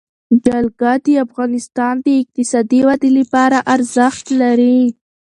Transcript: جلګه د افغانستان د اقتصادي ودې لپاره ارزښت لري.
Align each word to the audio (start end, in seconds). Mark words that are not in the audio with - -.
جلګه 0.45 0.91
د 1.05 1.07
افغانستان 1.25 1.93
د 2.05 2.07
اقتصادي 2.21 2.79
ودې 2.87 3.09
لپاره 3.19 3.57
ارزښت 3.75 4.25
لري. 4.41 4.79